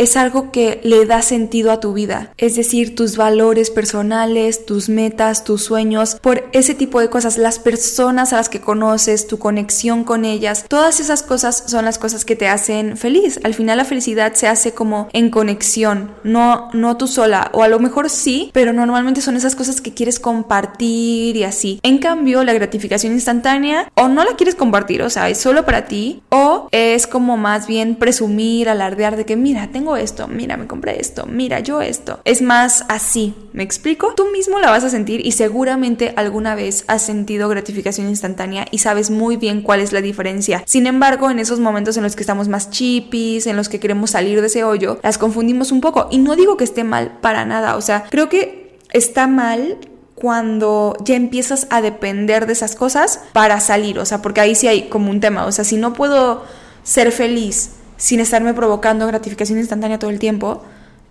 [0.00, 2.32] es algo que le da sentido a tu vida.
[2.38, 7.58] Es decir, tus valores personales, tus metas, tus sueños, por ese tipo de cosas, las
[7.58, 12.24] personas a las que conoces, tu conexión con ellas, todas esas cosas son las cosas
[12.24, 13.40] que te hacen feliz.
[13.44, 17.68] Al final la felicidad se hace como en conexión, no, no tú sola, o a
[17.68, 21.78] lo mejor sí, pero normalmente son esas cosas que quieres compartir y así.
[21.82, 25.84] En cambio, la gratificación instantánea o no la quieres compartir, o sea, es solo para
[25.84, 30.66] ti, o es como más bien presumir, alardear de que mira, tengo esto, mira, me
[30.66, 32.20] compré esto, mira, yo esto.
[32.24, 34.14] Es más así, ¿me explico?
[34.14, 38.78] Tú mismo la vas a sentir y seguramente alguna vez has sentido gratificación instantánea y
[38.78, 40.62] sabes muy bien cuál es la diferencia.
[40.66, 44.10] Sin embargo, en esos momentos en los que estamos más chipis, en los que queremos
[44.10, 46.08] salir de ese hoyo, las confundimos un poco.
[46.10, 49.78] Y no digo que esté mal para nada, o sea, creo que está mal
[50.14, 54.68] cuando ya empiezas a depender de esas cosas para salir, o sea, porque ahí sí
[54.68, 56.44] hay como un tema, o sea, si no puedo
[56.82, 60.62] ser feliz sin estarme provocando gratificación instantánea todo el tiempo,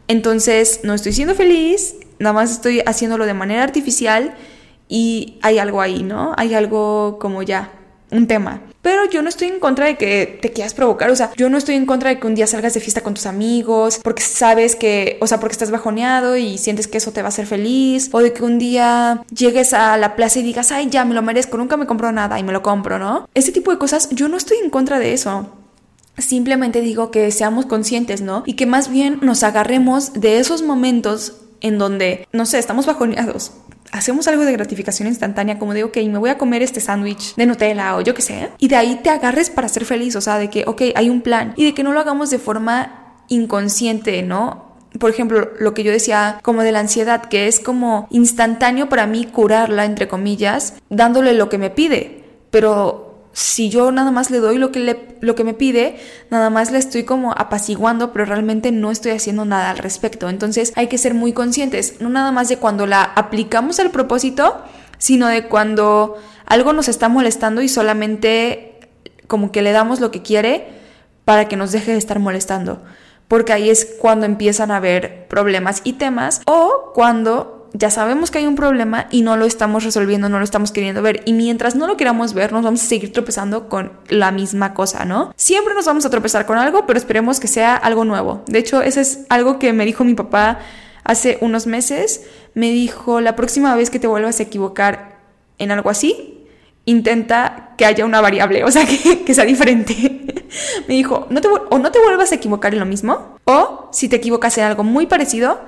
[0.07, 4.33] entonces no estoy siendo feliz, nada más estoy haciéndolo de manera artificial
[4.87, 6.33] y hay algo ahí, ¿no?
[6.35, 7.71] Hay algo como ya,
[8.09, 8.63] un tema.
[8.81, 11.59] Pero yo no estoy en contra de que te quieras provocar, o sea, yo no
[11.59, 14.75] estoy en contra de que un día salgas de fiesta con tus amigos, porque sabes
[14.75, 18.09] que, o sea, porque estás bajoneado y sientes que eso te va a hacer feliz,
[18.11, 21.21] o de que un día llegues a la plaza y digas, ay, ya me lo
[21.21, 23.29] merezco, nunca me compro nada y me lo compro, ¿no?
[23.35, 25.58] Ese tipo de cosas, yo no estoy en contra de eso.
[26.19, 28.43] Simplemente digo que seamos conscientes, ¿no?
[28.45, 33.51] Y que más bien nos agarremos de esos momentos en donde, no sé, estamos bajoneados,
[33.91, 37.45] hacemos algo de gratificación instantánea, como de, ok, me voy a comer este sándwich de
[37.45, 40.37] Nutella o yo qué sé, y de ahí te agarres para ser feliz, o sea,
[40.37, 44.21] de que, ok, hay un plan, y de que no lo hagamos de forma inconsciente,
[44.23, 44.69] ¿no?
[44.99, 49.05] Por ejemplo, lo que yo decía como de la ansiedad, que es como instantáneo para
[49.05, 54.39] mí curarla, entre comillas, dándole lo que me pide, pero si yo nada más le
[54.39, 55.97] doy lo que, le, lo que me pide,
[56.29, 60.29] nada más le estoy como apaciguando, pero realmente no estoy haciendo nada al respecto.
[60.29, 64.63] Entonces hay que ser muy conscientes, no nada más de cuando la aplicamos al propósito,
[64.97, 68.79] sino de cuando algo nos está molestando y solamente
[69.27, 70.67] como que le damos lo que quiere
[71.23, 72.81] para que nos deje de estar molestando.
[73.27, 78.39] Porque ahí es cuando empiezan a haber problemas y temas o cuando ya sabemos que
[78.39, 81.21] hay un problema y no lo estamos resolviendo, no lo estamos queriendo ver.
[81.25, 85.05] Y mientras no lo queramos ver, nos vamos a seguir tropezando con la misma cosa,
[85.05, 85.33] ¿no?
[85.35, 88.43] Siempre nos vamos a tropezar con algo, pero esperemos que sea algo nuevo.
[88.47, 90.59] De hecho, eso es algo que me dijo mi papá
[91.03, 92.23] hace unos meses.
[92.53, 95.19] Me dijo, la próxima vez que te vuelvas a equivocar
[95.57, 96.45] en algo así,
[96.85, 99.93] intenta que haya una variable, o sea, que, sea diferente.
[100.87, 104.09] me dijo, no te, o no te vuelvas a equivocar en lo mismo, o si
[104.09, 105.59] te equivocas en algo muy parecido,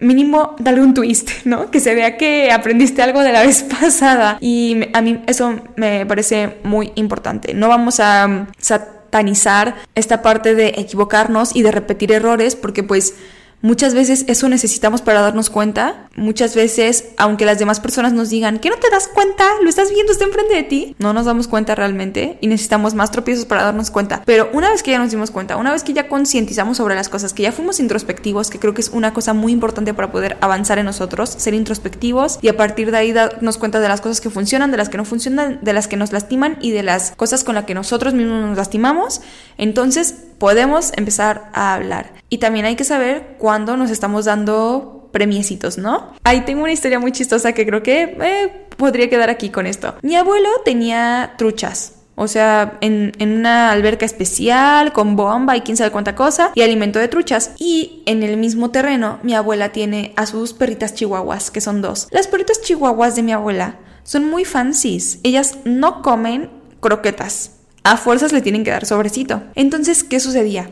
[0.00, 1.70] mínimo dale un twist, ¿no?
[1.70, 4.38] Que se vea que aprendiste algo de la vez pasada.
[4.40, 7.54] Y a mí eso me parece muy importante.
[7.54, 13.14] No vamos a mm, satanizar esta parte de equivocarnos y de repetir errores porque pues
[13.62, 16.08] Muchas veces eso necesitamos para darnos cuenta.
[16.16, 19.90] Muchas veces, aunque las demás personas nos digan que no te das cuenta, lo estás
[19.90, 23.62] viendo, está enfrente de ti, no nos damos cuenta realmente y necesitamos más tropiezos para
[23.62, 24.22] darnos cuenta.
[24.24, 27.10] Pero una vez que ya nos dimos cuenta, una vez que ya concientizamos sobre las
[27.10, 30.38] cosas, que ya fuimos introspectivos, que creo que es una cosa muy importante para poder
[30.40, 34.22] avanzar en nosotros, ser introspectivos y a partir de ahí darnos cuenta de las cosas
[34.22, 37.12] que funcionan, de las que no funcionan, de las que nos lastiman y de las
[37.12, 39.20] cosas con las que nosotros mismos nos lastimamos,
[39.58, 42.14] entonces podemos empezar a hablar.
[42.30, 46.14] Y también hay que saber cuándo nos estamos dando premiecitos, ¿no?
[46.24, 49.94] Ahí tengo una historia muy chistosa que creo que eh, podría quedar aquí con esto.
[50.02, 51.96] Mi abuelo tenía truchas.
[52.16, 56.62] O sea, en, en, una alberca especial, con bomba y quién sabe cuánta cosa, y
[56.62, 57.52] alimento de truchas.
[57.58, 62.08] Y en el mismo terreno, mi abuela tiene a sus perritas chihuahuas, que son dos.
[62.10, 65.18] Las perritas chihuahuas de mi abuela son muy fancies.
[65.22, 66.50] Ellas no comen
[66.80, 69.42] croquetas a fuerzas le tienen que dar sobrecito.
[69.54, 70.70] Entonces, ¿qué sucedía?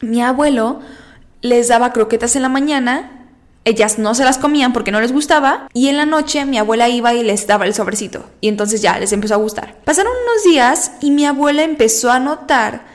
[0.00, 0.80] Mi abuelo
[1.40, 3.28] les daba croquetas en la mañana,
[3.64, 6.88] ellas no se las comían porque no les gustaba, y en la noche mi abuela
[6.88, 9.76] iba y les daba el sobrecito, y entonces ya les empezó a gustar.
[9.84, 12.86] Pasaron unos días y mi abuela empezó a notar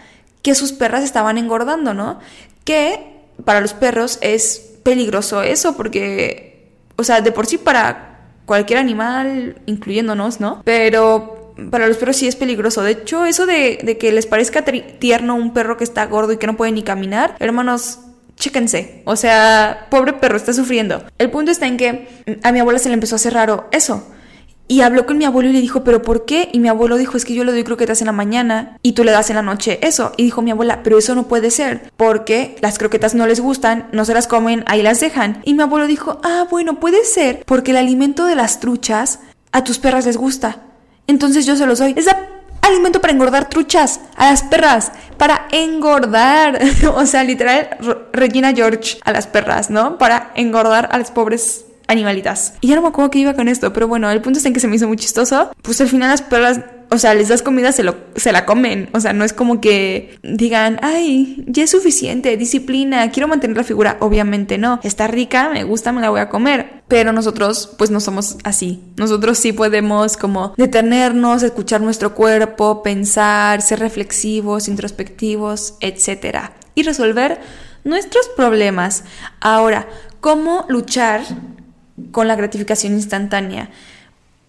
[0.41, 2.19] que sus perras estaban engordando, ¿no?
[2.63, 3.13] Que
[3.45, 9.61] para los perros es peligroso eso porque, o sea, de por sí para cualquier animal,
[9.65, 10.61] incluyéndonos, ¿no?
[10.65, 11.32] Pero
[11.71, 12.81] para los perros sí es peligroso.
[12.83, 16.47] De hecho, eso de, que les parezca tierno un perro que está gordo y que
[16.47, 17.99] no puede ni caminar, hermanos,
[18.35, 19.01] chéquense.
[19.05, 21.03] O sea, pobre perro, está sufriendo.
[21.17, 22.07] El punto está en que
[22.43, 24.07] a mi abuela se le empezó a hacer raro eso.
[24.67, 26.49] Y habló con mi abuelo y le dijo, ¿pero por qué?
[26.53, 29.03] Y mi abuelo dijo, es que yo le doy croquetas en la mañana y tú
[29.03, 30.13] le das en la noche eso.
[30.15, 33.89] Y dijo mi abuela, pero eso no puede ser, porque las croquetas no les gustan,
[33.91, 35.41] no se las comen, ahí las dejan.
[35.43, 39.19] Y mi abuelo dijo, ah, bueno, puede ser, porque el alimento de las truchas
[39.51, 40.61] a tus perras les gusta.
[41.07, 41.93] Entonces yo se los doy.
[41.97, 42.17] Esa
[42.63, 46.59] alimento para engordar truchas a las perras, para engordar,
[46.95, 47.69] o sea, literal,
[48.11, 49.97] Regina George a las perras, ¿no?
[49.97, 52.53] Para engordar a las pobres animalitas.
[52.61, 54.53] Y ya no me acuerdo que iba con esto, pero bueno, el punto es en
[54.53, 55.51] que se me hizo muy chistoso.
[55.61, 58.89] Pues al final las perras, o sea, les das comida, se, lo, se la comen.
[58.93, 63.63] O sea, no es como que digan, ay, ya es suficiente, disciplina, quiero mantener la
[63.63, 63.97] figura.
[63.99, 64.79] Obviamente no.
[64.83, 66.83] Está rica, me gusta, me la voy a comer.
[66.87, 68.83] Pero nosotros, pues no somos así.
[68.97, 76.51] Nosotros sí podemos como detenernos, escuchar nuestro cuerpo, pensar, ser reflexivos, introspectivos, etc.
[76.75, 77.39] Y resolver
[77.83, 79.03] nuestros problemas.
[79.39, 79.87] Ahora,
[80.21, 81.23] ¿cómo luchar
[82.11, 83.69] con la gratificación instantánea.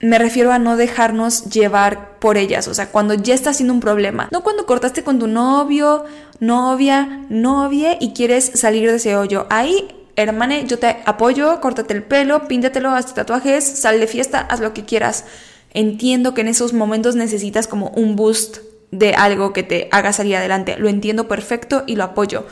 [0.04, 3.80] Me refiero a no dejarnos llevar por ellas, o sea, cuando ya está siendo un
[3.80, 6.04] problema, no cuando cortaste con tu novio,
[6.40, 9.46] novia, novia y quieres salir de ese hoyo.
[9.48, 14.60] Ahí, hermane, yo te apoyo, córtate el pelo, píntatelo, haz tatuajes, sal de fiesta, haz
[14.60, 15.24] lo que quieras.
[15.72, 18.58] Entiendo que en esos momentos necesitas como un boost
[18.90, 20.76] de algo que te haga salir adelante.
[20.76, 22.44] Lo entiendo perfecto y lo apoyo.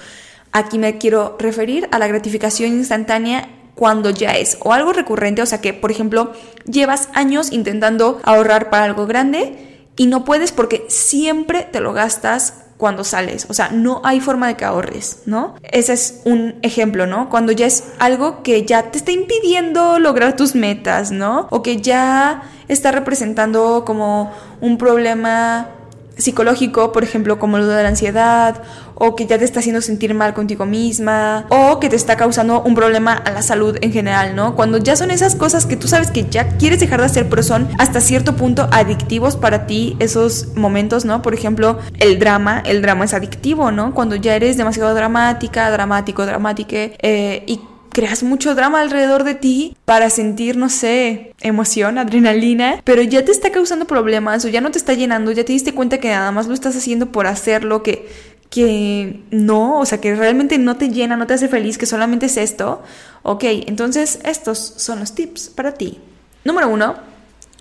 [0.52, 5.46] Aquí me quiero referir a la gratificación instantánea cuando ya es o algo recurrente, o
[5.46, 6.32] sea que, por ejemplo,
[6.64, 12.54] llevas años intentando ahorrar para algo grande y no puedes porque siempre te lo gastas
[12.82, 15.54] cuando sales, o sea, no hay forma de que ahorres, ¿no?
[15.62, 17.28] Ese es un ejemplo, ¿no?
[17.28, 21.46] Cuando ya es algo que ya te está impidiendo lograr tus metas, ¿no?
[21.50, 25.68] O que ya está representando como un problema
[26.16, 28.62] psicológico, por ejemplo, como lo de la ansiedad,
[28.94, 32.62] o que ya te está haciendo sentir mal contigo misma, o que te está causando
[32.62, 34.54] un problema a la salud en general, ¿no?
[34.54, 37.42] Cuando ya son esas cosas que tú sabes que ya quieres dejar de hacer, pero
[37.42, 41.22] son hasta cierto punto adictivos para ti esos momentos, ¿no?
[41.22, 43.94] Por ejemplo, el drama, el drama es adictivo, ¿no?
[43.94, 47.60] Cuando ya eres demasiado dramática, dramático, dramática, eh, y
[47.92, 53.32] creas mucho drama alrededor de ti para sentir, no sé, emoción, adrenalina, pero ya te
[53.32, 56.32] está causando problemas o ya no te está llenando, ya te diste cuenta que nada
[56.32, 58.08] más lo estás haciendo por hacerlo, que,
[58.50, 62.26] que no, o sea, que realmente no te llena, no te hace feliz, que solamente
[62.26, 62.82] es esto.
[63.22, 66.00] Ok, entonces estos son los tips para ti.
[66.44, 66.96] Número uno,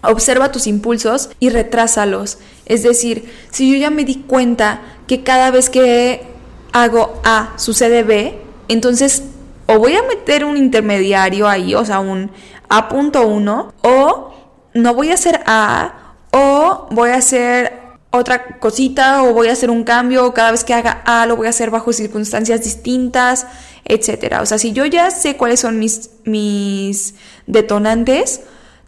[0.02, 2.40] observa tus impulsos y retrásalos.
[2.66, 6.24] Es decir, si yo ya me di cuenta que cada vez que
[6.72, 8.40] hago A sucede B,
[8.70, 9.24] entonces
[9.72, 12.32] o voy a meter un intermediario ahí, o sea, un
[12.70, 14.34] A.1, o
[14.74, 17.80] no voy a hacer A, o voy a hacer
[18.12, 21.38] otra cosita, o voy a hacer un cambio, o cada vez que haga A lo
[21.38, 23.48] voy a hacer bajo circunstancias distintas,
[23.86, 24.42] etcétera.
[24.42, 27.16] O sea, si yo ya sé cuáles son mis, mis
[27.48, 28.42] detonantes,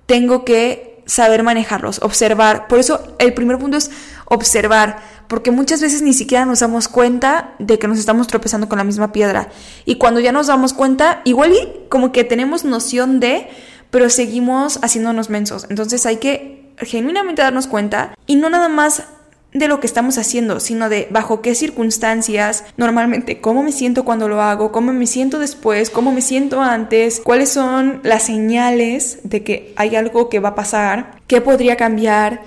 [0.06, 2.68] tengo que saber manejarlos, observar.
[2.68, 3.92] Por eso el primer punto es
[4.26, 5.02] observar
[5.34, 8.84] porque muchas veces ni siquiera nos damos cuenta de que nos estamos tropezando con la
[8.84, 9.50] misma piedra.
[9.84, 11.54] Y cuando ya nos damos cuenta, igual
[11.90, 13.48] como que tenemos noción de,
[13.90, 15.66] pero seguimos haciéndonos mensos.
[15.72, 19.06] Entonces hay que genuinamente darnos cuenta y no nada más
[19.54, 24.28] de lo que estamos haciendo, sino de bajo qué circunstancias, normalmente cómo me siento cuando
[24.28, 29.44] lo hago, cómo me siento después, cómo me siento antes, cuáles son las señales de
[29.44, 32.44] que hay algo que va a pasar, qué podría cambiar,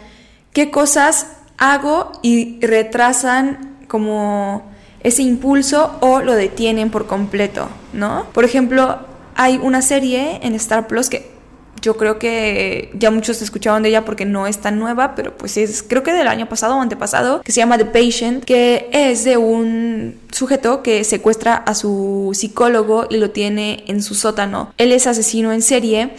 [0.52, 8.26] qué cosas hago y retrasan como ese impulso o lo detienen por completo, ¿no?
[8.32, 8.98] Por ejemplo,
[9.34, 11.36] hay una serie en Star Plus que
[11.82, 15.56] yo creo que ya muchos escucharon de ella porque no es tan nueva, pero pues
[15.56, 19.22] es creo que del año pasado o antepasado, que se llama The Patient, que es
[19.22, 24.72] de un sujeto que secuestra a su psicólogo y lo tiene en su sótano.
[24.78, 26.10] Él es asesino en serie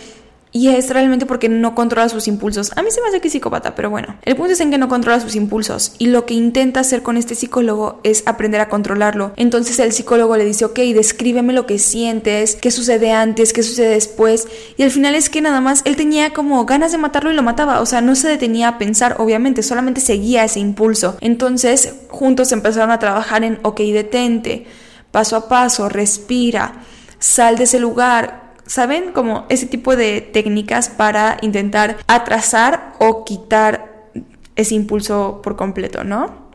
[0.52, 2.72] y es realmente porque no controla sus impulsos.
[2.76, 4.16] A mí se me hace que es psicópata, pero bueno.
[4.24, 5.94] El punto es en que no controla sus impulsos.
[6.00, 9.34] Y lo que intenta hacer con este psicólogo es aprender a controlarlo.
[9.36, 13.90] Entonces el psicólogo le dice, ok, descríbeme lo que sientes, qué sucede antes, qué sucede
[13.90, 14.48] después.
[14.78, 17.44] Y al final es que nada más él tenía como ganas de matarlo y lo
[17.44, 17.82] mataba.
[17.82, 21.18] O sea, no se detenía a pensar, obviamente, solamente seguía ese impulso.
[21.20, 24.66] Entonces juntos empezaron a trabajar en, ok, detente,
[25.12, 26.84] paso a paso, respira,
[27.20, 29.12] sal de ese lugar ¿Saben?
[29.14, 34.12] Como ese tipo de técnicas para intentar atrasar o quitar
[34.56, 36.48] ese impulso por completo, ¿no?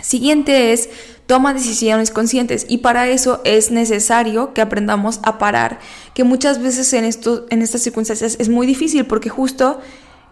[0.00, 0.88] Siguiente es
[1.26, 5.78] toma decisiones conscientes y para eso es necesario que aprendamos a parar,
[6.14, 9.80] que muchas veces en, esto, en estas circunstancias es muy difícil porque justo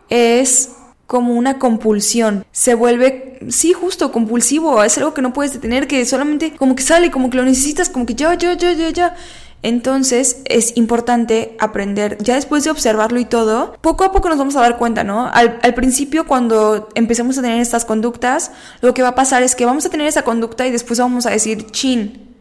[0.08, 0.70] es
[1.06, 6.04] como una compulsión, se vuelve, sí, justo compulsivo, es algo que no puedes detener, que
[6.04, 9.16] solamente como que sale, como que lo necesitas, como que ya, ya, ya, ya, ya.
[9.62, 14.56] Entonces es importante aprender, ya después de observarlo y todo, poco a poco nos vamos
[14.56, 15.30] a dar cuenta, ¿no?
[15.32, 19.66] Al, principio cuando empecemos a tener estas conductas, lo que va a pasar es que
[19.66, 22.34] vamos a tener esa conducta y después vamos a decir, chin,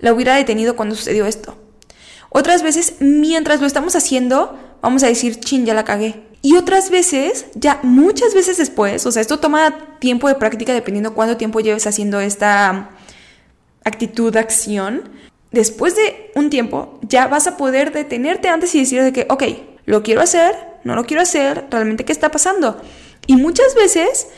[0.00, 1.56] la hubiera detenido cuando sucedió esto.
[2.28, 6.26] Otras veces, mientras lo estamos haciendo, vamos a decir, chin, ya la cagué.
[6.42, 11.14] Y otras veces, ya muchas veces después, o sea, esto toma tiempo de práctica dependiendo
[11.14, 12.90] cuánto tiempo lleves haciendo esta
[13.84, 15.08] actitud acción.
[15.56, 19.42] Después de un tiempo, ya vas a poder detenerte antes y decir de que, ok,
[19.86, 22.78] lo quiero hacer, no lo quiero hacer, realmente qué está pasando.
[23.26, 24.28] Y muchas veces,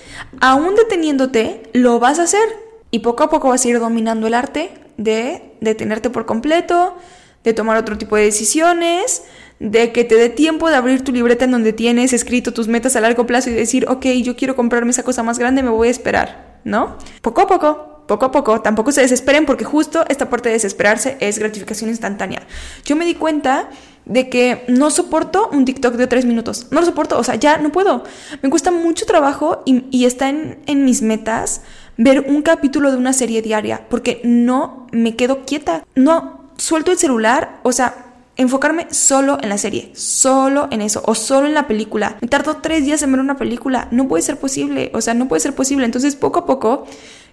[0.41, 2.49] aún deteniéndote, lo vas a hacer.
[2.93, 6.97] Y poco a poco vas a ir dominando el arte de detenerte por completo,
[7.43, 9.25] de tomar otro tipo de decisiones,
[9.59, 12.95] de que te dé tiempo de abrir tu libreta en donde tienes escrito tus metas
[12.95, 15.89] a largo plazo y decir, ok, yo quiero comprarme esa cosa más grande, me voy
[15.89, 16.97] a esperar, ¿no?
[17.23, 21.17] Poco a poco, poco a poco, tampoco se desesperen porque justo esta parte de desesperarse
[21.21, 22.43] es gratificación instantánea.
[22.85, 23.69] Yo me di cuenta
[24.07, 26.67] de que no soporto un TikTok de tres minutos.
[26.71, 28.03] No lo soporto, o sea, ya no puedo.
[28.43, 31.61] Me cuesta mucho trabajo y, está en, en, mis metas
[31.99, 35.85] ver un capítulo de una serie diaria, porque no me quedo quieta.
[35.95, 41.15] No suelto el celular, o sea, enfocarme solo en la serie, solo en eso, o
[41.15, 42.17] solo en la película.
[42.23, 43.89] Me tardó tres días en ver una película.
[43.91, 45.85] No puede ser posible, o sea, no puede ser posible.
[45.85, 46.87] Entonces, poco a poco,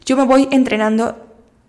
[0.06, 1.18] yo me voy entrenando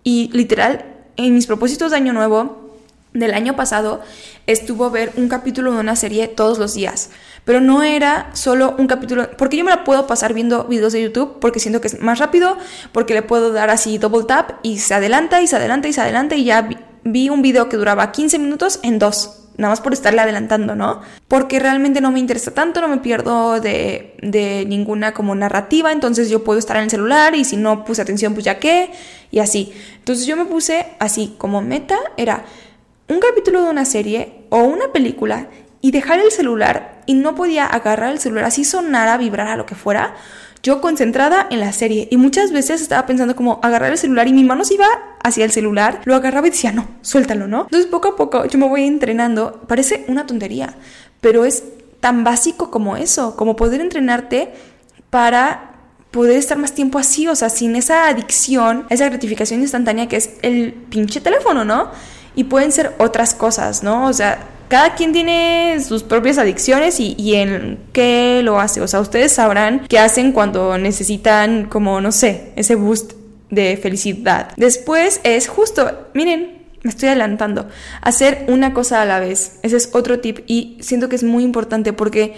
[0.03, 0.85] y literal,
[1.17, 2.67] en mis propósitos de año nuevo,
[3.13, 4.01] del año pasado
[4.45, 7.09] estuvo ver un capítulo de una serie todos los días.
[7.45, 11.01] Pero no era solo un capítulo, porque yo me la puedo pasar viendo videos de
[11.01, 12.57] YouTube porque siento que es más rápido,
[12.91, 16.01] porque le puedo dar así double tap y se adelanta y se adelanta y se
[16.01, 16.69] adelanta y ya
[17.03, 21.01] vi, un video que duraba 15 minutos en dos nada más por estarle adelantando, ¿no?
[21.27, 26.29] Porque realmente no me interesa tanto, no me pierdo de, de, ninguna como narrativa, entonces
[26.29, 28.91] yo puedo estar en el celular y si no puse atención, pues ya qué,
[29.31, 29.73] y así.
[29.97, 32.45] Entonces yo me puse así como meta, era
[33.09, 35.47] un capítulo de una serie o una película
[35.81, 39.75] y dejar el celular y no podía agarrar el celular así sonara, vibrara, lo que
[39.75, 40.15] fuera,
[40.63, 44.33] yo concentrada en la serie y muchas veces estaba pensando como agarrar el celular y
[44.33, 44.87] mi mano se iba
[45.23, 47.63] hacia el celular, lo agarraba y decía, no, suéltalo, ¿no?
[47.63, 50.75] Entonces poco a poco yo me voy entrenando, parece una tontería,
[51.21, 51.63] pero es
[51.99, 54.53] tan básico como eso, como poder entrenarte
[55.09, 55.71] para
[56.11, 60.31] poder estar más tiempo así, o sea, sin esa adicción, esa gratificación instantánea que es
[60.41, 61.91] el pinche teléfono, ¿no?
[62.37, 64.05] y pueden ser otras cosas, ¿no?
[64.05, 68.81] O sea, cada quien tiene sus propias adicciones y, en qué lo hace.
[68.81, 73.13] O sea, ustedes sabrán qué hacen cuando necesitan como, no sé, ese boost
[73.49, 74.51] de felicidad.
[74.57, 77.67] Después es justo, miren, me estoy adelantando,
[78.01, 79.59] hacer una cosa a la vez.
[79.63, 82.35] Ese es otro tip y siento que es muy importante porque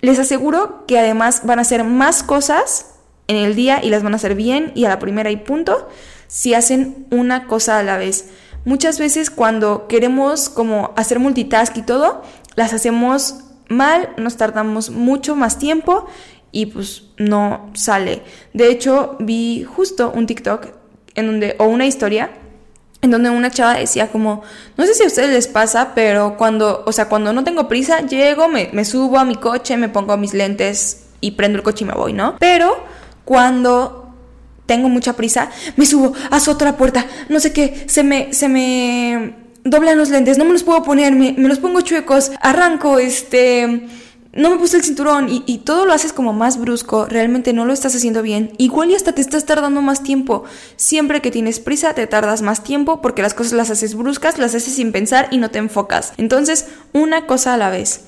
[0.00, 2.86] les aseguro que además van a hacer más cosas
[3.26, 5.88] en el día y las van a hacer bien y a la primera y punto
[6.26, 8.26] si hacen una cosa a la vez.
[8.64, 12.22] Muchas veces cuando queremos como hacer multitask y todo,
[12.56, 13.36] las hacemos
[13.68, 16.06] mal, nos tardamos mucho más tiempo
[16.52, 18.22] y pues no sale.
[18.52, 20.66] De hecho, vi justo un TikTok
[21.14, 22.30] en donde, o una historia
[23.02, 24.42] en donde una chava decía como,
[24.76, 28.00] no sé si a ustedes les pasa, pero cuando, o sea, cuando no tengo prisa,
[28.00, 31.84] llego, me, me subo a mi coche, me pongo mis lentes y prendo el coche
[31.84, 32.36] y me voy, ¿no?
[32.38, 32.76] Pero
[33.24, 33.99] cuando
[34.70, 39.34] tengo mucha prisa, me subo, azoto la puerta, no sé qué, se me, se me
[39.64, 43.88] doblan los lentes, no me los puedo poner, me, los pongo chuecos, arranco, este,
[44.32, 47.64] no me puse el cinturón y, y, todo lo haces como más brusco, realmente no
[47.64, 50.44] lo estás haciendo bien, igual y hasta te estás tardando más tiempo.
[50.76, 54.54] Siempre que tienes prisa te tardas más tiempo porque las cosas las haces bruscas, las
[54.54, 56.12] haces sin pensar y no te enfocas.
[56.16, 58.04] Entonces, una cosa a la vez.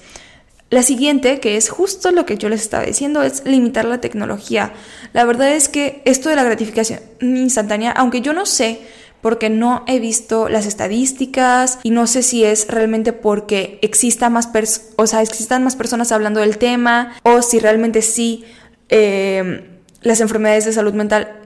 [0.73, 4.73] La siguiente, que es justo lo que yo les estaba diciendo, es limitar la tecnología.
[5.13, 8.81] La verdad es que esto de la gratificación instantánea, aunque yo no sé,
[9.21, 14.49] porque no he visto las estadísticas y no sé si es realmente porque exista más
[14.97, 18.47] o sea, existan más personas hablando del tema o si realmente sí
[18.89, 19.65] em,
[20.01, 21.39] las enfermedades de salud mental,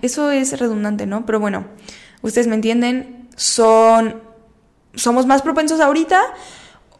[0.00, 1.26] eso es redundante, ¿no?
[1.26, 1.66] Pero bueno,
[2.22, 4.22] ustedes me entienden, son,
[4.94, 6.22] somos más propensos ahorita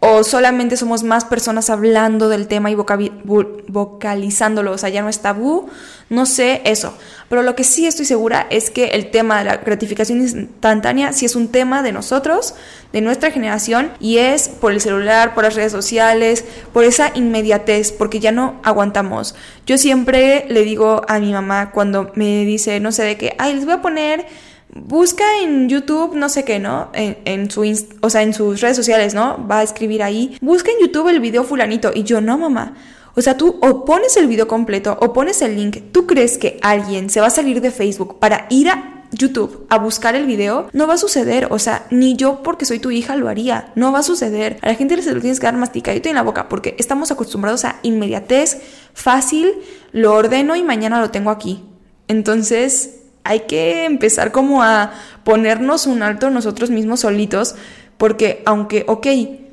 [0.00, 5.18] o solamente somos más personas hablando del tema y vocalizándolo, o sea, ya no es
[5.20, 5.68] tabú,
[6.08, 6.94] no sé eso.
[7.28, 11.26] Pero lo que sí estoy segura es que el tema de la gratificación instantánea sí
[11.26, 12.54] es un tema de nosotros,
[12.92, 17.90] de nuestra generación, y es por el celular, por las redes sociales, por esa inmediatez,
[17.90, 19.34] porque ya no aguantamos.
[19.66, 23.56] Yo siempre le digo a mi mamá cuando me dice, no sé de qué, ay,
[23.56, 24.26] les voy a poner
[24.74, 26.90] busca en YouTube, no sé qué, ¿no?
[26.92, 27.62] En, su,
[28.00, 29.46] o sea, en sus redes sociales, ¿no?
[29.46, 31.90] Va a escribir ahí, busca en YouTube el video fulanito.
[31.94, 32.74] Y yo, no, mamá.
[33.14, 35.78] O sea, tú o pones el video completo o pones el link.
[35.92, 39.78] ¿Tú crees que alguien se va a salir de Facebook para ir a YouTube a
[39.78, 40.68] buscar el video?
[40.72, 41.48] No va a suceder.
[41.50, 43.72] O sea, ni yo porque soy tu hija lo haría.
[43.74, 44.58] No va a suceder.
[44.62, 47.64] A la gente se lo tienes que dar masticadito en la boca porque estamos acostumbrados
[47.64, 48.60] a inmediatez,
[48.94, 49.52] fácil,
[49.90, 51.64] lo ordeno y mañana lo tengo aquí.
[52.06, 52.97] Entonces,
[53.28, 57.54] hay que empezar como a ponernos un alto nosotros mismos solitos,
[57.98, 59.06] porque aunque, ok,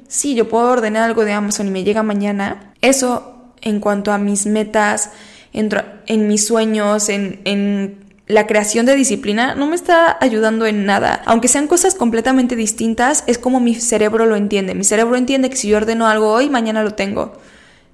[0.08, 4.18] sí, yo puedo ordenar algo de Amazon y me llega mañana, eso en cuanto a
[4.18, 5.12] mis metas,
[5.52, 5.70] en,
[6.08, 11.22] en mis sueños, en, en la creación de disciplina no me está ayudando en nada.
[11.26, 14.74] Aunque sean cosas completamente distintas, es como mi cerebro lo entiende.
[14.74, 17.34] Mi cerebro entiende que si yo ordeno algo hoy, mañana lo tengo.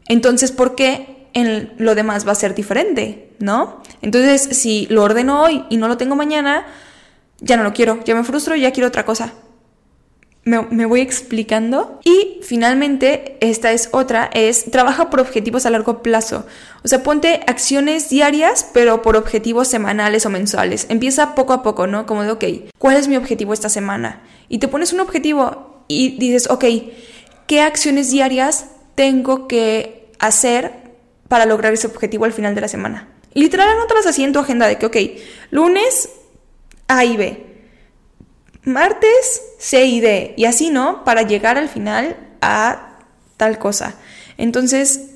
[0.08, 3.34] Entonces, ¿por qué en lo demás va a ser diferente?
[3.40, 3.82] ¿No?
[4.02, 6.66] Entonces, si lo ordeno hoy y no lo tengo mañana,
[7.40, 9.34] ya no lo quiero, ya me frustro, ya quiero otra cosa
[10.44, 12.00] me, voy explicando.
[12.04, 16.46] Y finalmente, esta es otra, es trabaja por objetivos a largo plazo.
[16.84, 20.88] O sea, ponte acciones diarias, pero por objetivos semanales o mensuales.
[20.90, 22.06] Empieza poco a poco, ¿no?
[22.06, 22.44] Como de, ok,
[22.78, 24.24] ¿cuál es mi objetivo esta semana?
[24.50, 26.66] Y te pones un objetivo y dices, ok,
[27.48, 30.91] ¿qué acciones diarias tengo que hacer
[31.32, 33.08] para lograr ese objetivo al final de la semana?
[33.34, 34.98] Literal, anótalas así en tu agenda de que, ok,
[35.50, 36.10] lunes
[36.90, 37.52] A y B
[38.64, 41.04] martes C y D, y así, ¿no?
[41.04, 42.98] Para llegar al final a
[43.38, 43.96] tal cosa.
[44.38, 45.12] Entonces,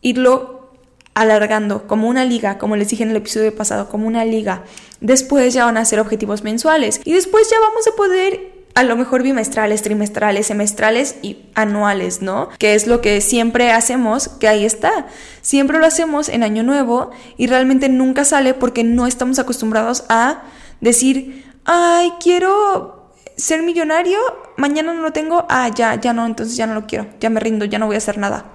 [0.00, 0.70] irlo
[1.14, 4.64] alargando como una liga, como les dije en el episodio pasado, como una liga.
[5.00, 8.94] Después ya van a ser objetivos mensuales y después ya vamos a poder a lo
[8.94, 12.50] mejor bimestrales, trimestrales, semestrales y anuales, ¿no?
[12.58, 15.06] Que es lo que siempre hacemos, que ahí está.
[15.40, 20.42] Siempre lo hacemos en año nuevo y realmente nunca sale porque no estamos acostumbrados a
[20.82, 24.18] decir, ay, quiero ser millonario,
[24.58, 27.40] mañana no lo tengo, ah, ya, ya no, entonces ya no lo quiero, ya me
[27.40, 28.52] rindo, ya no voy a hacer nada.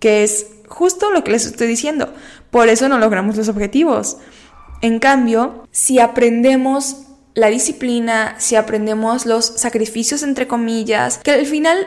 [0.00, 2.12] Que es justo lo que les estoy diciendo.
[2.50, 4.16] Por eso no logramos los objetivos.
[4.82, 11.86] En cambio, si aprendemos la disciplina, si aprendemos los sacrificios entre comillas, que al final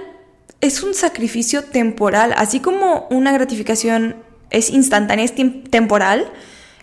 [0.61, 4.15] es un sacrificio temporal, así como una gratificación
[4.49, 5.33] es instantánea, es
[5.69, 6.31] temporal,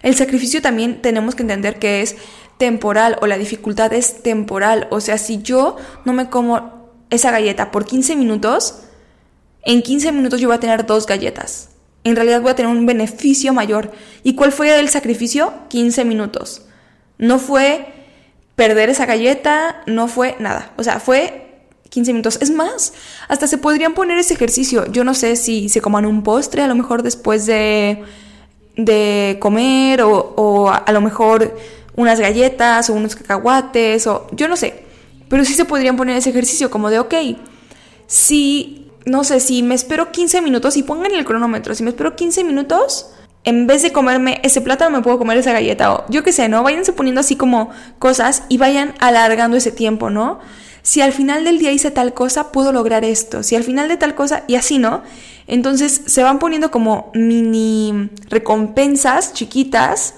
[0.03, 2.17] el sacrificio también tenemos que entender que es
[2.59, 4.87] temporal o la dificultad es temporal.
[4.91, 8.83] O sea, si yo no me como esa galleta por 15 minutos,
[9.63, 11.71] en 15 minutos yo voy a tener dos galletas.
[12.05, 13.93] En realidad voy a tener un beneficio mayor.
[14.23, 15.53] ¿Y cuál fue el sacrificio?
[15.69, 16.63] 15 minutos.
[17.19, 18.00] No fue
[18.61, 20.75] perder esa galleta, no fue nada.
[20.77, 21.47] O sea, fue
[21.89, 22.39] 15 minutos.
[22.43, 22.93] Es más,
[23.27, 24.85] hasta se podrían poner ese ejercicio.
[24.93, 28.05] Yo no sé si se coman un postre, a lo mejor después de,
[28.77, 31.57] de comer, o, o a lo mejor
[31.97, 34.85] unas galletas o unos cacahuates o yo no sé.
[35.31, 37.15] Pero sí se podrían poner ese ejercicio como de, ok,
[38.07, 42.15] si, no sé, si me espero 15 minutos y pongan el cronómetro, si me espero
[42.15, 43.07] 15 minutos,
[43.45, 46.49] en vez de comerme ese plátano me puedo comer esa galleta o yo qué sé,
[46.49, 46.63] ¿no?
[46.63, 50.41] Váyanse poniendo así como cosas y vayan alargando ese tiempo, ¿no?
[50.83, 53.43] Si al final del día hice tal cosa, puedo lograr esto.
[53.43, 55.03] Si al final de tal cosa, y así, ¿no?
[55.47, 60.15] Entonces se van poniendo como mini recompensas chiquitas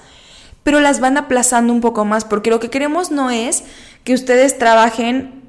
[0.62, 3.64] pero las van aplazando un poco más, porque lo que queremos no es
[4.04, 5.42] que ustedes trabajen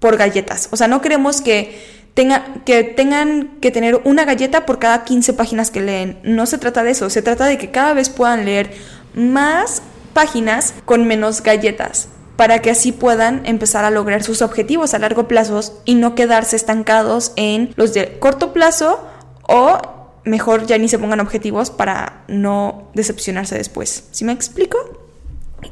[0.00, 0.68] por galletas.
[0.72, 5.70] O sea, no queremos que, que tengan que tener una galleta por cada 15 páginas
[5.70, 6.18] que leen.
[6.22, 8.72] No se trata de eso, se trata de que cada vez puedan leer
[9.14, 9.82] más
[10.14, 15.28] páginas con menos galletas para que así puedan empezar a lograr sus objetivos a largo
[15.28, 19.06] plazo y no quedarse estancados en los de corto plazo
[19.42, 19.78] o
[20.24, 24.08] mejor ya ni se pongan objetivos para no decepcionarse después.
[24.10, 24.78] ¿Sí me explico?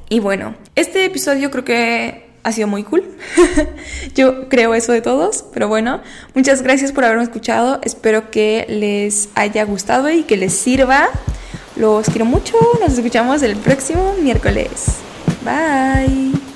[0.09, 3.03] Y bueno, este episodio creo que ha sido muy cool.
[4.14, 6.01] Yo creo eso de todos, pero bueno,
[6.34, 7.80] muchas gracias por haberme escuchado.
[7.82, 11.09] Espero que les haya gustado y que les sirva.
[11.76, 12.57] Los quiero mucho.
[12.80, 14.99] Nos escuchamos el próximo miércoles.
[15.45, 16.53] Bye.